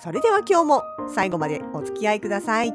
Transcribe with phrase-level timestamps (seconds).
[0.00, 2.74] それでは今日も最後までお付き合いください。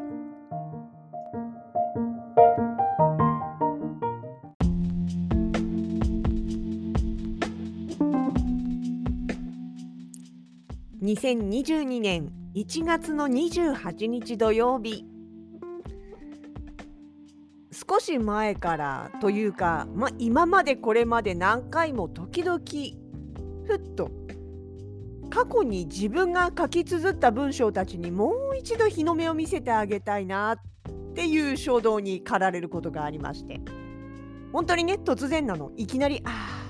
[11.02, 15.06] 2022年1月の28日土曜日
[17.72, 24.12] 少し前からというか、まあ、今までこれまで何回も時々ふっと
[25.38, 33.62] 過去に自分が書き綴った文章たちにもう一度日の目を見せてあげたいなっていう衝動に駆られることがありまして。
[34.52, 35.72] 本当にね突然なの。
[35.78, 36.66] いきなりあ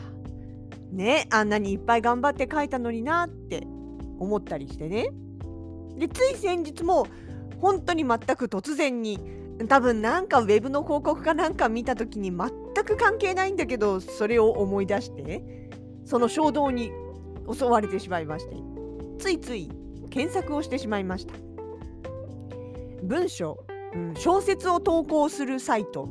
[0.92, 3.66] あねあんなにいっぱい頑張って書いたのになって
[4.20, 5.12] 思ったりしてね。
[5.96, 7.08] でつい先日も
[7.62, 9.18] 本当に全く突然に
[9.70, 12.50] 多分なんかウェブの広告かなんか見た時に全
[12.84, 15.70] く関係ないんだけどそれを思い出して
[16.04, 16.92] その衝動に
[17.52, 18.56] 襲われてしまいまして
[19.20, 19.70] ついつい
[20.10, 21.34] 検索をしてしまいました。
[23.04, 26.10] 文章、うん、小説を投稿するサイト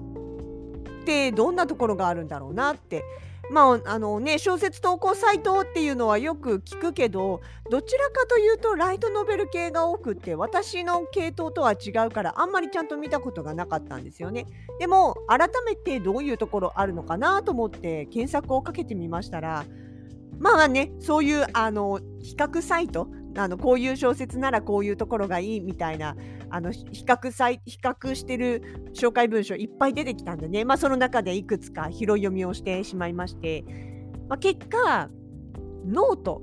[1.03, 3.05] ってどんなところがあるんだろうなって
[3.51, 7.41] まああのね小説投稿サイトっていうのはよく聞くけど
[7.71, 14.47] どちらかというとライトノベル系が多くって私の系統とは違うからあんまりちゃんと見たことがなかったんですよね。
[14.81, 19.65] でも改めてどういうところあるのかなと思って検索をかけてみましたら
[20.39, 26.17] まあねそういうあの比較サイトあのこういう小説ならこういうところがいいみたいな
[26.49, 33.65] あの比較サイ比較してる紹介文章いっぱい出てきたんでね、まあ、その中でいくつか拾い読みをしてしまいまして、
[34.29, 35.09] まあ、結果
[35.87, 36.43] note。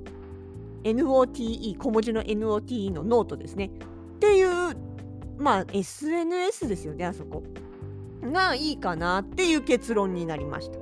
[0.84, 3.70] NOTE 小文字の NOTE のノートですね。
[4.16, 4.76] っていう
[5.38, 7.42] まあ SNS ですよねあそこ。
[8.22, 10.78] がいいかなっていう結論になりました。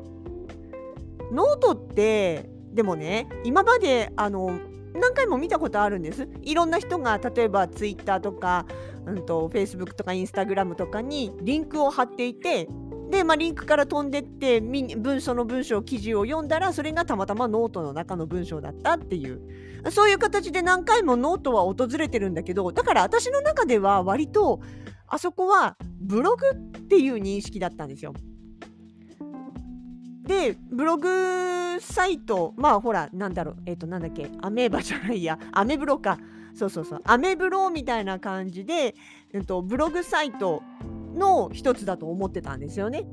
[1.33, 4.59] ノートってでもね今まであの
[4.95, 6.29] 何回も見たことあるんです。
[6.43, 8.67] いろんな人が例えば Twitter とか、
[9.07, 12.69] うんと、Facebook とか Instagram とかにリンクを貼っていて
[13.11, 19.41] で、まあ、リンクから飛んでって文書の文章記事を読んだらそれがたまたまノートの中の文章だったっていう
[19.91, 24.61] そういう形で何回もノートは訪れてるんだけどだから私の中では割と
[25.09, 26.47] あそこはブログ
[26.79, 28.15] っていう認識だったんですよ。
[30.27, 36.19] でブログサイトまあほらなんだろうえっ、ー、となんだっけアメーバじゃないやアメブロか
[36.55, 38.95] そうそうそうアメブロみたいな感じで、
[39.33, 40.63] えーと、ブログサイト
[41.15, 43.07] の一つだと思ってたんですよね。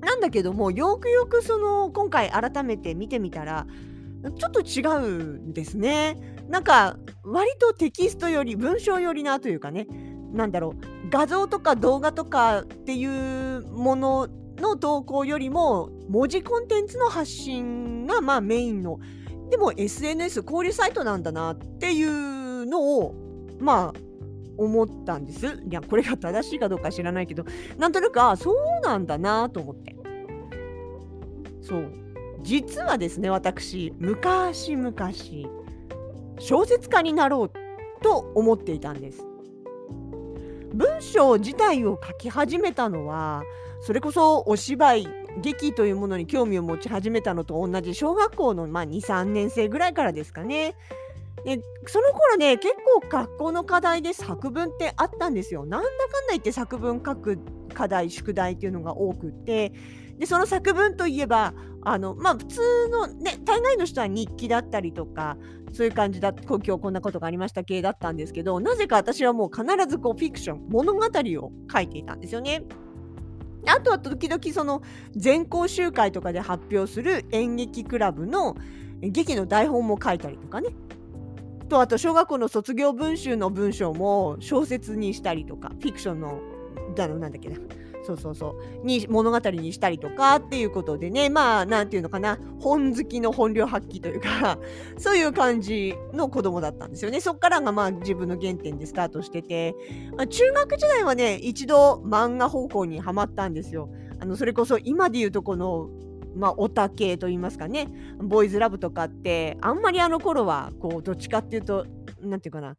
[0.00, 3.66] なんだけどもよくよくその今回改めて見てみたら
[4.36, 6.16] ちょっと違うんですね。
[6.48, 9.86] なんか割とテキストより文章よりなというかね
[10.32, 14.28] なんだろう画像とか動画とかっていうもの
[14.60, 18.98] の投稿よりも文字コンテンツの発信がまあメインの
[19.50, 23.14] でも SNS 交流サイトなんだなっていうのを
[23.58, 24.00] まあ
[24.56, 25.46] 思ったんです。
[25.46, 27.44] いやこれが正しいかどうか知らないけど
[27.78, 29.96] なんとなくあそうなんだなと思って
[31.62, 31.92] そう
[32.42, 34.94] 実はですね私昔々
[36.38, 37.50] 小説家になろう
[38.02, 39.24] と思っていたんです。
[40.72, 43.42] 文章自体を書き始めたのは
[43.80, 45.08] それこそお芝居
[45.40, 50.74] 劇というものに興味を持ち始めたのと同じ小学校の、まあ、23年生ぐらいからですかね。
[51.44, 55.64] でその頃ね結構学校の課題で作文ってあったんですよ。
[55.64, 57.38] なんだかんだ言って作文書く
[57.74, 59.72] 課題宿題っていうのが多くて
[60.18, 65.36] でその作文といえばあの、まあ、普通のね大概の人は日記だったりとか
[65.72, 72.64] そういう感じだ今日こんなことがありました系だったんですけどなぜか私はもう必ずこうフィクション物語を書いていたんですよね。
[73.68, 74.82] あとは時々その
[75.12, 78.56] 全校集会とかで発表する演劇クラブの
[79.00, 80.70] 劇の台本も書いたりとかね。
[81.68, 86.40] とあと小学校の卒業文集の文章も小説にしたりとかフィクションの
[86.96, 87.56] だのなんだっけな
[88.08, 88.86] そうそうそう。
[88.86, 91.28] に物語にしたりとかっていうことでね。
[91.28, 92.38] まあなんていうのかな。
[92.58, 94.58] 本好きの本領発揮というか
[94.96, 97.20] そういう感じの子供だったんですよね。
[97.20, 99.74] そっからがまあ自分の原点でスタートしてて、
[100.16, 103.90] まあ、中学時代はね一度漫画方向にはまったんですよ。
[104.20, 105.90] あのそれこそ今で言うとこの
[106.34, 107.88] まあ、オタ系と言いますかね、
[108.18, 111.84] ボーイズラブとかって、あんまりあの頃は、こう、どっちかっていうと、
[112.20, 112.76] なんていうかな、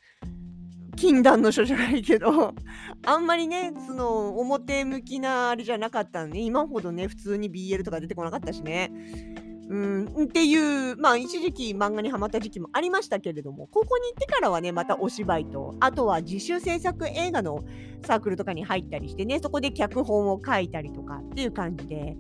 [1.00, 2.54] 禁断の書じゃないけど
[3.06, 8.92] あんまりねその表向きなあれじゃなかったんで今ほどね普通に BL とか出てこなかったしね。
[9.70, 17.64] うん、っていう、まあ一時期漫画にハマった時期もありましたけれども、高校に行ってからはね、またお芝居と、あとは自主制作映画の
[18.04, 22.18] サークルとかに入ったりしてね、そこで脚本を書いたりとかっていう感じで、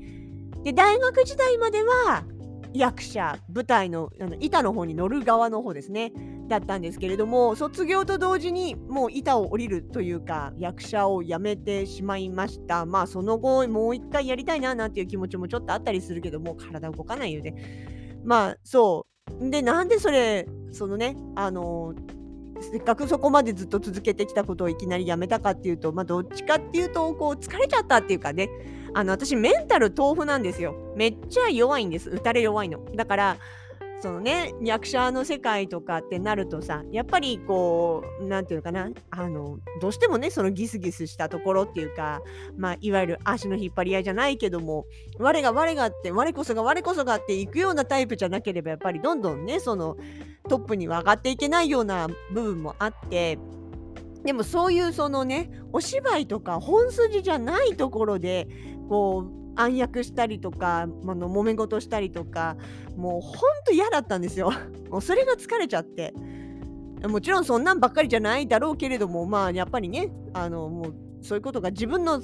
[0.64, 2.24] で、大学時代までは
[2.72, 6.14] 役者、舞台のあの板の方に乗る側の方ですね。
[6.50, 12.86] だったんですけれども卒業と同時にもう板を降りるというか役者を辞めてしまいました。
[12.86, 17.56] まあその後もう一回やりたいななんていう気持ちもちょっとあったりするけどもう体動かないよね。
[18.24, 19.50] まあそう。
[19.50, 21.94] でなんでそれそのねあの
[22.60, 28.50] せっかくそこまでずっと続けてきたことをいきなりやめたかっていうとまあどっちかっていうとこう疲れちゃったっていうかね。
[28.94, 30.76] あの私メンタル豆腐なんですよ。
[30.96, 32.10] めっちゃ弱いんです。
[32.10, 32.84] 打たれ弱いの。
[32.96, 33.38] だから
[34.02, 42.22] そのね役者の世界とかってなるとさやっぱりこう何て言うのかなあのどうしてもねそのギスギスしたところっていうか
[42.58, 44.86] まあいわゆる足の引っ張り合いじゃないけども
[45.18, 49.98] 我が我がって我こそが我こそがっていくようなタイプじゃなければやっぱりどんどんねその
[50.48, 53.38] トップには上がっていけないような部分もあって
[54.24, 58.48] でもそういうそのねお芝居とか本筋じゃないところで
[58.90, 62.56] こう暗躍したりとか、あの揉め事したりとか
[62.96, 63.34] もうほん
[63.66, 64.52] と嫌だったんですよ。
[64.90, 66.14] もうそれが疲れちゃって。
[67.08, 72.22] もちろんそんなんばっかりじゃないだろうけれどもまあやっぱりねあのもうそういうことが自分の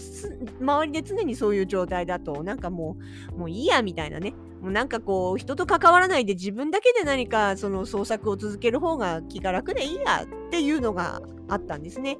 [0.60, 2.98] 周りで常にそういう状態だとなんかも
[3.34, 12.18] うもういいやみたいなねもうなんかこう人と関わらないで自分だけで何かその創作を続ける方が気が楽でいいやっていうのがあったんですね。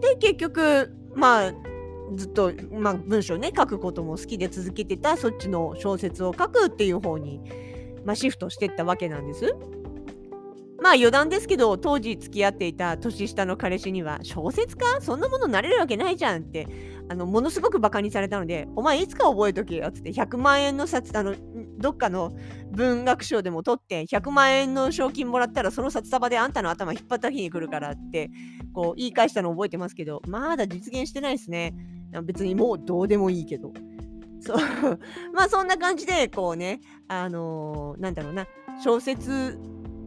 [0.00, 1.52] で結局まあ
[2.14, 7.40] ずっと、まあ、文章ね書くことも好きで続けてたそっちの小説を書くっていう方に、
[8.04, 9.54] まあ、シフトしてったわけなんです。
[10.80, 16.68] まあ余談ですけど当時付き合っていた年下の彼氏には小説家そんなものなれるわけないじゃんって
[17.08, 21.34] あのものすごくバカにされたのでお前いつか覚えとけよっつって100万円の札あの
[21.78, 22.36] どっかの
[22.70, 28.30] 文学賞でも取って100万円の賞金もらったらその札束であんたの頭引っ張った日に来るからって
[28.72, 31.74] こう言い返したの覚えてますけどまだ実現してないですね
[32.22, 33.72] 別にもうどうでもいいけど
[34.40, 34.56] そう
[35.32, 38.46] まあそんな感じでこうねあのー、なんだろうな
[38.82, 39.58] 小説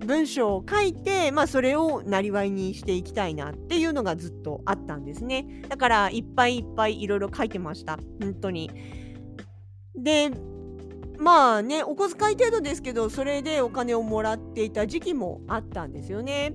[0.05, 5.63] 文章を書いて、まあ、それをなりわいにしていきたいなっていうのがずっとあったんですね。
[5.67, 7.99] だからいっぱいいっぱいいろいろ書いてました。
[8.21, 8.71] 本当に。
[9.95, 10.31] で、
[11.17, 16.53] まあね、お小遣い程度ですけど、それでお金をもらっていた時期もあったんですよね。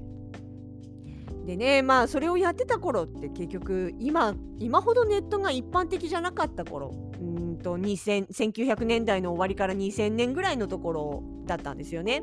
[1.45, 12.23] でね、まあそれをやってた頃って結局今、今ほどネットが一般的じゃなかった頃、うんと1900年代の終わりから2000年ぐらいのところだったんですよね。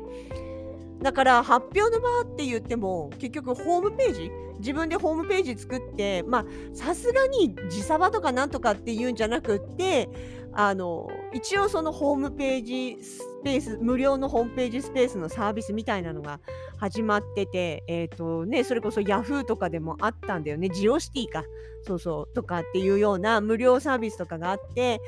[1.02, 6.44] だから発表の場って言っても結局ホームページ自分でホームページ作ってまあ
[6.74, 10.08] さすがに自サバとかなんとかっていうんじゃなくって
[10.54, 16.40] あの一応そのホームページスペース無料のホームページスペースのサービスみたいなのが
[16.78, 20.68] 始まっててえ、ー、とねそれこそ Yahoo とかでもあったんだよね。
[20.68, 21.44] ジオシティか。
[21.84, 22.34] そうそう。
[22.34, 25.00] とかっていうような無料サービスとかがあって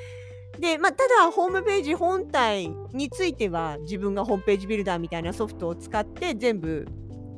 [0.59, 6.87] で、まあ、ただ、ホームページ本体については、自分がホームページビルダーみたいなソフトを使って全部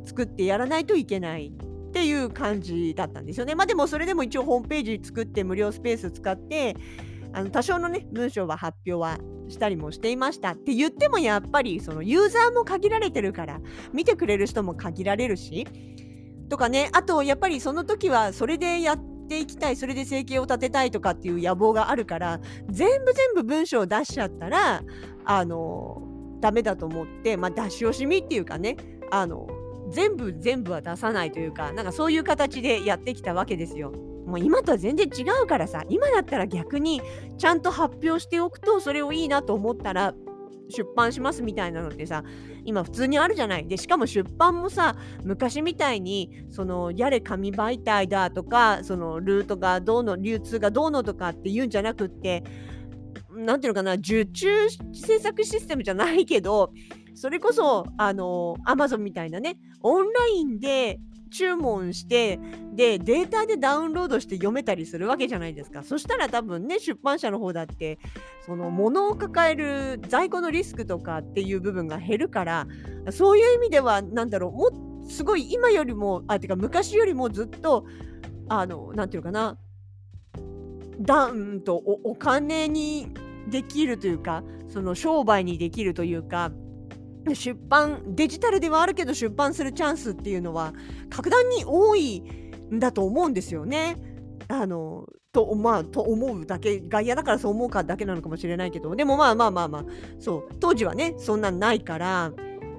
[0.05, 3.55] 作ってやらないといけないっていう感じだったんですよね。
[3.55, 6.77] まあでも、それでも一応ホームページ作って無料スペース使って、
[7.33, 10.53] あの多少のね、文章は発表はしたりもしていました。
[10.53, 13.61] って言ってもやっぱりそのユーザーも限られてるから
[13.93, 15.67] 見てくれる人も限られるし。
[16.49, 16.91] とかね。
[16.93, 24.83] あとやっぱりその時はそれでやってていきたいそれで生計を立てたいとかっていう野望があるから全部全部文章を出しちゃったら
[25.25, 26.03] あの
[26.41, 28.77] ダメだと思って、まあ、出し惜しみっていうかね
[29.11, 29.49] あの
[29.91, 33.93] 全部全部は出さないというかなんかそういう形でやってきたわけですよ。
[34.27, 37.01] もう今とは全然違うからさ今だったら逆に
[37.39, 40.15] ちゃんと発表しておくとそれをいいなと思ったら
[40.69, 42.25] 出版しますみたいなのってさ
[42.67, 43.67] 今普通にあるじゃない。
[43.67, 52.45] でしかも出版もさ昔みたいにそのやれ紙媒体だとかそのルートがどうの流通がどうのとかっていうんじゃなくって
[53.31, 54.49] 何ていうのかな受注
[54.93, 56.73] 制作システムじゃないけど
[57.15, 60.99] それこそあのアマゾンみたいなねオンラインで
[61.31, 62.39] 注文して
[62.75, 65.83] でデータでダウンロードして読めたりするわけじゃないですか。
[65.83, 67.99] そしたら多分ね出版社の方だって
[68.45, 72.67] その物を抱える在庫のリスクとかっていう部分が減るから
[73.11, 77.87] そういう意味では何だろうもすごい今よりもあてか昔よりもずっと
[78.49, 79.59] あの何て言うかな
[81.01, 83.09] ダウンとお金に
[83.49, 86.51] できるというかその商売にできるというか
[87.35, 90.73] 出版デジタルではあるけど出版するチャンスっていうのは
[91.11, 92.23] 格段に多い
[92.73, 93.97] んだと思うんですよね。
[94.49, 99.85] あのとまあと思うだけ外野だからそう思うかだけなのかもしれないけどでもまあまあまあまあ
[100.19, 102.33] そう当時はねそんなんないから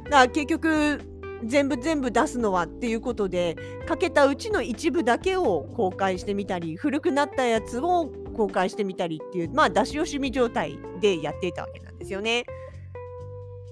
[0.05, 0.99] だから結局
[1.43, 12.45] 全部全部出すのはっていうことでかけたうちの一部だけを公開してみたり古くなったやつを公開してみたりっていうまあ出し惜しみ状態でやっていたわけなんですよね。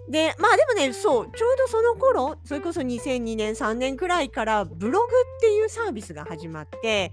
[0.10, 7.12] でまあでもねそうちょうどその頃それこそ2002年3年くらいからブログっていうサービスが始まって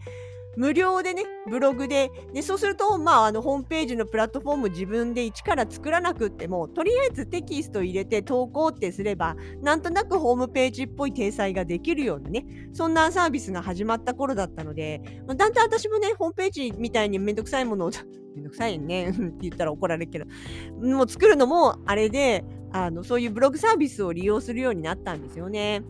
[0.57, 12.45] 無料でねブログででそうするとまああのホームページのプラットフォーム自分で一から作らなくってもとりあえずテキスト入れて投稿ってすればなんとなくホームページっぽい体裁ができるようなね
[12.75, 17.91] そんなサービスが始まった頃だったのでだんだん私もねホームページみたいにめんどくさいものを
[18.37, 20.27] めんどくさいねって言ったら怒られるけど
[20.87, 25.83] もう作るのもあれであのそういうブログサービスを利用するようになったんですよね。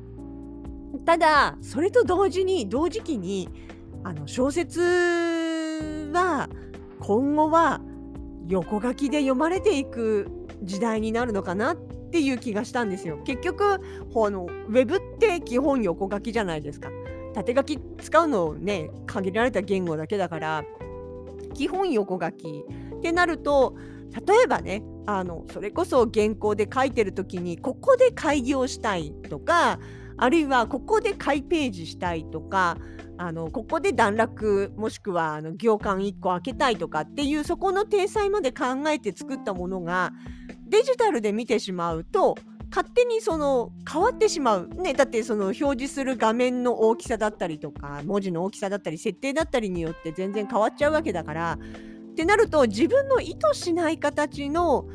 [1.04, 3.48] ただそれと同時に同時期に
[4.04, 4.80] あの小説
[6.12, 6.48] は
[7.00, 7.80] 今後は
[8.48, 10.28] 横書きで読まれていく
[10.62, 11.76] 時代になるのかなっ
[12.10, 13.18] ていう気がしたんですよ。
[13.24, 13.78] 結局あ
[14.30, 16.90] のウェブって基本横書きじゃないですか。
[17.32, 20.64] 縦書き使うのね限られた言語だけだから
[21.54, 22.64] 基本横書き
[22.96, 23.74] ってなると
[24.26, 29.78] 例えばねあのそれこそ原稿で書いてる時にここで開業したいとか
[30.16, 32.76] あるいはここで開ページしたいとか
[33.18, 40.12] あのここで段落もしくはあの行間1個開けたいとかっていうそこの体裁まで考えて作ったものが
[40.68, 42.36] デジタルで見てしまうと
[42.70, 51.58] 勝手にその変わってしまう、ね、だってその表示する画面の大きさだったりとか文字の大きさだったり設定だったりによって全然変わっちゃうわけだから
[52.12, 54.86] ってなると自分の意図しない形の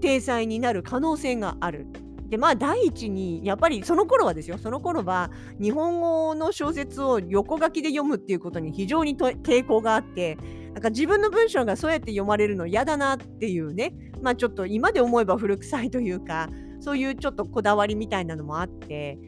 [0.00, 1.86] 体裁になる可能性がある。
[2.28, 10.38] でまあ第一にやっぱりその頃はですよその頃は日本語の小説を横書きで読むっていうことに非常に抵抗があって
[10.72, 16.48] なんか自分の文章がそうやって読まれるの嫌だなっていうねまあちょっと今で思えば古臭いというか
[16.78, 19.18] そういうちょっとこだわりみたいなのもあって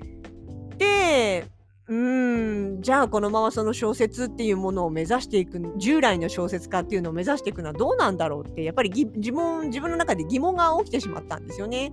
[0.78, 1.44] で
[1.88, 11.92] うんじゃあこのままその小説っていうものを目指していく従来の小説家っていうのを目指していくのはどうなんだろうってやっぱり自分自分の中で疑問が起きてしまったんですよね。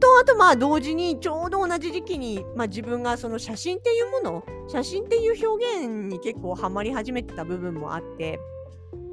[0.00, 8.38] とあとまあ同時にちょうど同じ時期に、まあ、自分がその写真っていうもの写真っていう表現に結構ハマり始めてた部分もあって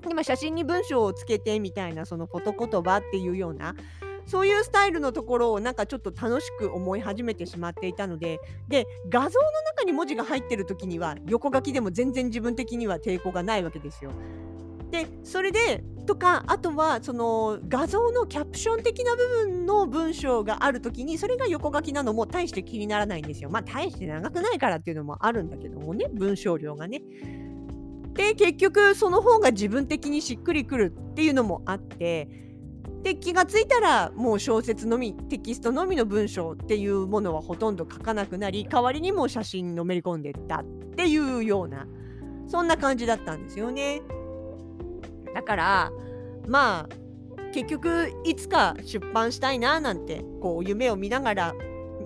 [0.09, 3.75] 今写真に文章をつけてみたいなそのフォト言葉っていうような
[4.31, 14.11] そういうスタイルのところをなんかちょっと楽しく思い始めてしまっていたのでで画像の中に文字が入ってる時には横書きでも全然自分的には抵抗がないわけですよ。
[14.89, 23.49] でそれでとかあとはその画像のキャプション的な部分の文章がある時にそれが横書きなのも大して気にならないんですよ。
[23.49, 27.01] まあ大して長くないからっていうのもあるんだけどもね文章量がね。
[28.13, 32.50] で結局その方が自分的にしっくりくるっていうのもあって
[33.03, 41.87] で気がついたらもう小説のみテキストのみの文章っていうものはほとんど書かなくなり代わりにも写真のめり込んでったっていうような
[42.47, 44.01] そんな感じだったんですよね。
[45.33, 45.91] だから
[46.47, 46.89] まあ
[47.53, 51.55] 結局いつか出版したいななんてこう夢を見ながら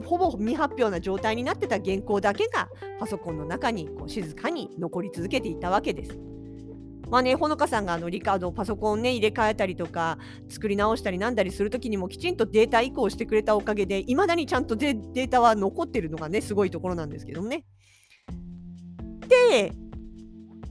[0.05, 6.34] ほぼ未発表な状態になってた原稿だけがパソコンの中にこう静かに残り続けていたわけです。
[7.09, 10.17] まあね、ほのかさんがあのリカードをパソコンね入れ替えたりとか
[10.49, 17.63] 作り直したりなんだりするときにもきちんとデータ移行してくれたおかげでいまだにちゃんとデータは残ってるのがねすごいところなんですけどもね。
[19.49, 19.71] で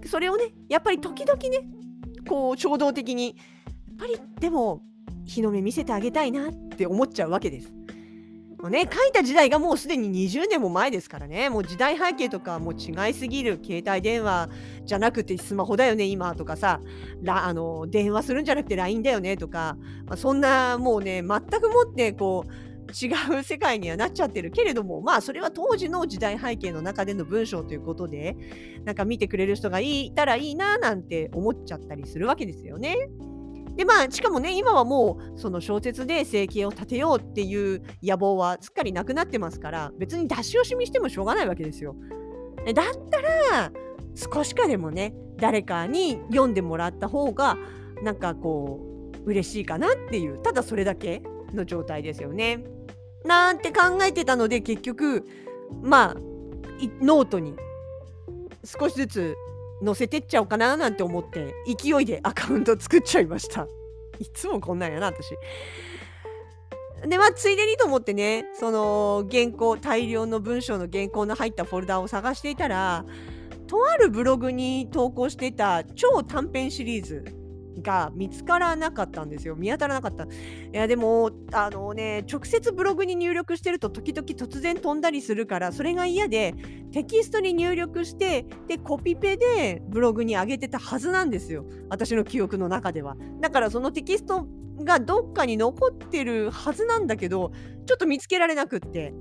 [0.07, 1.61] それをねやっぱり時々ね
[2.29, 3.33] こう衝動的にや
[3.95, 4.83] っぱりでも
[5.27, 7.74] 日の目見せてあげたいなって思っちゃうわけです。
[8.59, 14.49] もうね、書いた時代がもうすでに20年も前ですからね、もう時代背景とかもう違いすぎる、携帯電話
[14.85, 16.81] じゃなくてスマホだよね、今とかさ、
[17.23, 22.53] らあの電話するんじゃなくて LINE だよねとか、まあ、そんなもうね、全くもってこう、
[22.93, 25.01] 違う世界にはなっちゃってるけれども。
[25.01, 28.37] まあそれは当時の時代背景の中での文章ということで
[28.85, 33.09] なんか見てくれる人がいたらいいななんて思っちゃったりするわけですよね。
[33.77, 41.97] でまあしかもね今はもうその小説で生計を立てようっていう野望はすっかりなくなってますから別に出し惜しみしてもしょうがないわけですよ。
[42.67, 42.75] だっ
[43.11, 43.73] たら
[44.15, 47.59] 少しかでもね誰かに読んでもらった方が
[48.03, 48.81] なんかこ
[49.27, 52.65] う嬉しいかなっていうただそれだけの状態ですよね。
[53.25, 55.25] なんて考えてたので結局
[55.83, 56.15] まあ
[57.01, 57.55] ノートに
[58.65, 59.37] 少しずつ
[59.85, 63.67] 載せてっちゃおうかななんて思って勢いでアカウント作っちゃいました。
[64.19, 65.31] いつもこんなんやな私。
[67.07, 73.05] で、まあ、ついでにと思ってね、その原稿、大量の文章の原稿の入ったフォルダを探していたら、
[73.67, 77.44] とあるブログに投稿していた超短編シリーズ
[77.83, 79.57] が見つからなかったんですよ。
[79.57, 80.25] 見当たらなかった。
[80.25, 80.29] い
[80.73, 86.55] や、でも、あのね、直接ブログに入力してると時々突然飛んだりするから、それが嫌で、
[86.93, 91.65] テキストに入力して、で、コピペでブログに上げてたはずなんですよ。
[91.89, 93.17] 私の記憶の中では。
[93.41, 94.47] だからそのテキスト
[94.83, 97.53] がどっかに残ってるはずなんだけど、
[97.87, 99.13] ちょっと見つけられなくって。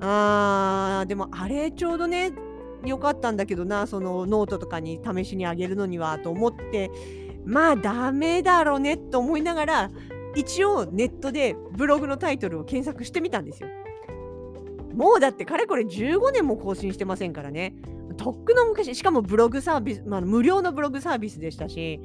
[0.00, 2.32] あー、でもあれちょうどね、
[2.84, 6.90] 良かったんだけどな、そのノートとかに試しにあげるのにはと思って、
[7.44, 9.90] まあダメだろうねと思いながら
[10.34, 13.68] 一応ネットでブログのタイトルを検索してみたんですよ。
[14.94, 17.74] もうだってかれこれ15年も更新してませんからね。
[18.16, 22.00] とっくの昔、しかもブログサービス、まあ、無料のブログサービスでしたし、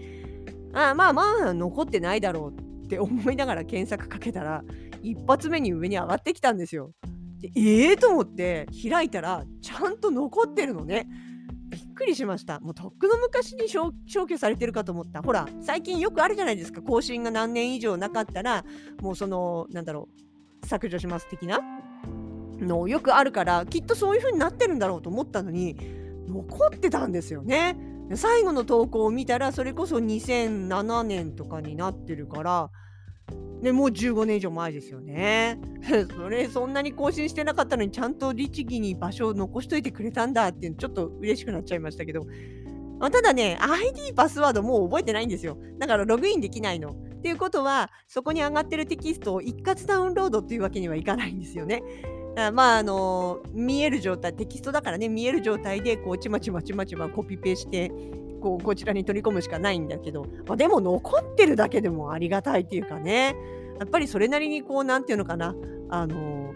[0.74, 4.64] あまあまあ残ってないだろうって思いながら検索かけたら、
[5.02, 6.92] 一発目に上に上がってきたんですよ。
[7.42, 11.08] でええー、と思って開いたら、ちゃんと残ってるのね。
[11.96, 12.60] くりしました。
[12.60, 13.92] もうとっくの昔に消
[14.28, 15.22] 去されてるかと思った。
[15.22, 16.82] ほら、最近よくあるじゃないですか。
[16.82, 18.64] 更新が何年以上なかったら、
[19.02, 20.10] もうその、なんだろ
[20.64, 21.60] う、削除します的な
[22.60, 25.78] のよくあるから、きっとそういう風になってるんだろうと思ったのに、
[26.28, 27.78] 残ってたんですよね。
[28.16, 32.70] 最後の投稿を見たら、それこそ2007年とかになってるから、
[33.62, 35.60] でもう15年以上前ですよね。
[36.16, 42.28] それそんなに更新してなかったのにちゃんと律儀に場所を残しといてくれたんだってちょっと嬉しくなっちゃいましたけど、
[43.00, 46.92] あ、ただね ID パスワードもう覚えてないんですよだからログインできないの。
[46.92, 46.94] っ
[47.26, 51.82] ていうことはそこに上がってるテキストを一括ダウンロードっていうわけにはいかないんですよね。
[52.54, 57.92] まああの見える状態テキストだからね見える状態でこうちまちまちまちまコピペして
[58.46, 63.36] こうこちらに取り込むしかないんだけど、まあ、でも残ってるだけでもありがたいっていうかね
[63.80, 65.56] やっぱりそれなりにこう何て言うのかな
[65.90, 66.54] あの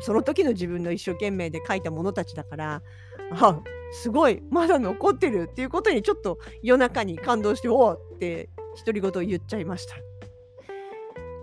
[0.00, 2.82] その時の自分の一生懸命で書いたものたちだから
[3.30, 3.60] あ
[3.92, 8.50] すごいまだ残ってるっていうことにちょっと夜中に感動しておおって
[8.84, 9.94] 独り言を言っちゃいました。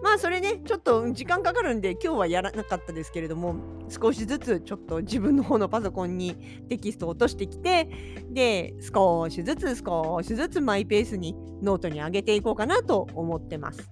[0.02, 3.56] まあそれねちょっと時間かかるんで今日はやらなかったですけれども
[3.90, 6.36] 少しずつちょっと自分の方のパソコンに
[6.70, 7.90] テキストを落としてきて
[8.32, 13.92] で少しずつ少しずつマイペースにノートに上げていこうかなと思ってます。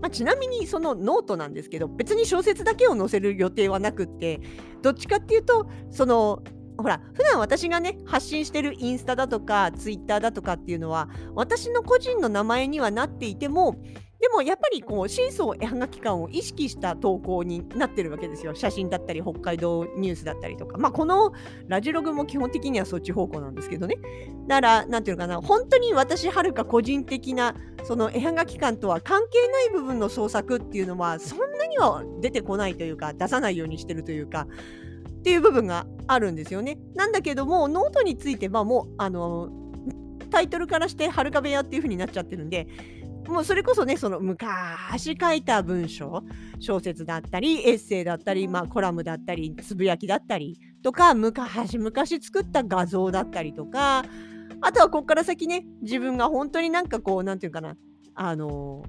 [0.00, 4.40] まあ、ちなみにそのノートなんですけど別に小説だけを載せる予定はなくって
[4.82, 6.42] どっちかっていうとその
[6.76, 13.76] ほら普段私がね発信してるインスタだとかツイッターだとかっていうのは私の個人の名前にはなっていても
[14.26, 18.56] でもやっぱりこう真相絵はがき感を意識した投稿になってるわけですよ。
[18.56, 20.78] 写真だったり北海道ニュースだったりとか。
[20.78, 21.32] まあこの
[21.68, 23.98] ラジログも基本的にはそっち方向なんですけどね。
[24.48, 25.40] だから何ていうのかな。
[25.40, 34.48] 本当に私はるか個人的なその絵はがき感とは関係ない部分の創作っていうのはそんなには出てこないというか出さないようにしてるというか
[35.20, 36.78] っていう部分があるんですよね。
[36.96, 39.50] なんだけどもノートについてはもうあの
[40.32, 42.66] タイトルからして「はるか部屋」っていう風になっちゃってるんで
[43.28, 46.22] もうそれこそねその昔書いた文章
[46.58, 54.04] 小説だったりエッセイだったり、まあ、コラムだったりつぶやきだったりとか昔昔作った画像だったりとか
[54.60, 57.76] あとはこっから先ね自分が本当になんかこう何て言うかな
[58.14, 58.84] あの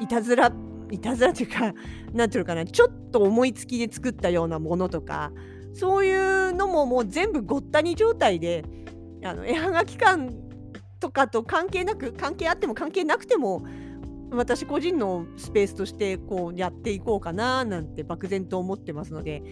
[0.00, 0.52] いたずら
[0.90, 1.72] いたずらっていうか
[2.12, 5.32] 何て言うかなちょっと思いつきで作ったようなものとか
[5.72, 8.64] そういうのももう全部ごったに状態で
[9.24, 10.49] あの絵はがき館
[11.00, 13.66] とかと関係なく関係あっても関係なくても
[14.32, 19.42] 私個人のスペースとしてこうやっていこうかななんて漠然と思ってますので、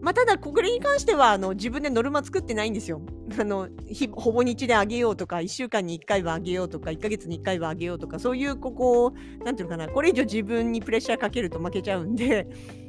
[0.00, 3.00] まあ、ただこれに関してはあの自分でノルマ作ってないんですよ。
[3.38, 3.68] あの
[4.12, 9.12] ほぼ日であげようとか1週間に1回はあげようとか1ヶ月に1回はあげようとかそういうここ
[9.44, 12.46] 何て言うのかなこれ以上自分にプレッシャーかけると負けちゃうんで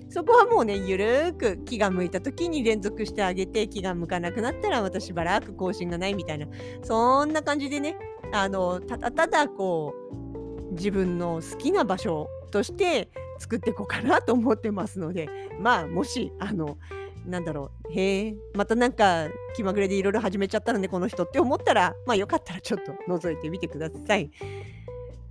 [0.09, 6.47] そこはもうね、ゆるーく気が向いた時に連続してあげて、気が向かなくなったらまたしばらく更新がないみたいな、
[6.83, 7.97] そんな感じでね、
[8.31, 16.77] あの、ただただこう、自分の好きな場所として作っていこうかなと思ってますので、まあ、もし、あの、
[17.25, 24.29] なんだろう、へえ、またなんか気まぐれでいろいろ始めちゃったのね、この人って思ったら、まあよかったらちょっと覗いてみてください。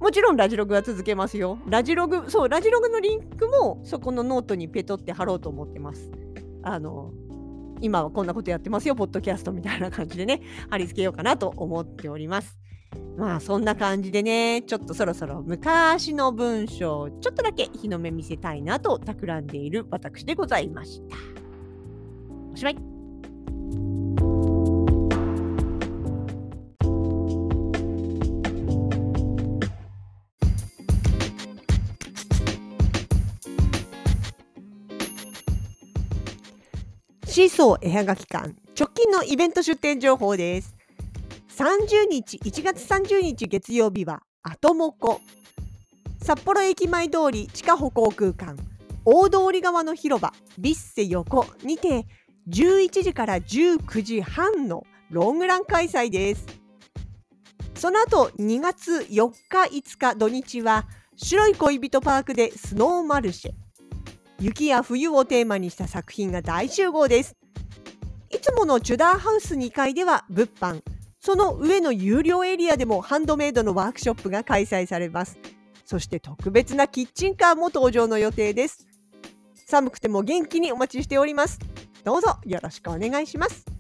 [0.04, 1.58] もちろんラジログは続けますよ。
[1.66, 6.10] ラジログ、そう、ラジログのリンクもそこのノートにペトって貼ろうと思ってます。
[6.62, 7.10] あの、
[7.80, 12.58] 今はこんなことやってますよ、ポッドキャストみたいな感じでね、貼り付けようかなと思っております。
[13.16, 21.16] まあそんな感じでね、ちょっとそろそろ昔の文章をちょっとだけ日の目見せたいなと企んでいる私でございました。
[22.52, 22.93] おしまい。
[37.34, 40.76] シーソー絵はがき館直近のイベント出店情報です。
[41.58, 45.20] 30日1月30日月曜日はアトモコ。
[46.22, 48.56] 札幌駅前通り地下歩行空間。
[49.04, 52.06] 大通川の広場ビッセ横にて
[52.48, 56.46] 11時から19時半のロングラン開催です。
[57.74, 63.63] その後2月4日5日土日は白い恋人パークでスノーマルシェ。
[64.40, 67.36] 雪や冬をテーマにした作品が大集合です。
[68.30, 70.82] いつものチュダーハウス2階では物販。
[71.20, 75.38] その上の有料エリアでもハンドメイドのワークショップが開催されます。
[75.84, 78.86] そして特別なキッチンカーも登場の予定です。
[79.66, 81.58] 寒くても元気にお待ちしております。
[82.04, 83.73] どうぞよろしくお願いします。